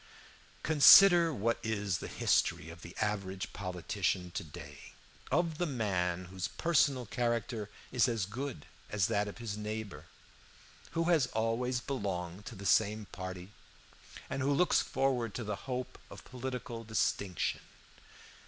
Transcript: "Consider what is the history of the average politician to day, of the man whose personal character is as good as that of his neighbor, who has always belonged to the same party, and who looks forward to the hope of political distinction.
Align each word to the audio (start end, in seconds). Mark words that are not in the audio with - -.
"Consider 0.63 1.31
what 1.31 1.59
is 1.61 1.99
the 1.99 2.07
history 2.07 2.71
of 2.71 2.81
the 2.81 2.95
average 3.01 3.53
politician 3.53 4.31
to 4.31 4.43
day, 4.43 4.93
of 5.31 5.59
the 5.59 5.67
man 5.67 6.25
whose 6.25 6.47
personal 6.47 7.05
character 7.05 7.69
is 7.91 8.07
as 8.07 8.25
good 8.25 8.65
as 8.89 9.05
that 9.05 9.27
of 9.27 9.37
his 9.37 9.55
neighbor, 9.55 10.05
who 10.97 11.03
has 11.03 11.27
always 11.27 11.81
belonged 11.81 12.47
to 12.47 12.55
the 12.55 12.65
same 12.65 13.05
party, 13.11 13.51
and 14.27 14.41
who 14.41 14.51
looks 14.51 14.81
forward 14.81 15.35
to 15.35 15.43
the 15.43 15.55
hope 15.69 15.99
of 16.09 16.25
political 16.25 16.83
distinction. 16.83 17.59